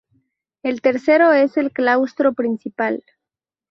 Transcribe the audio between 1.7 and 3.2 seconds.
claustro principal.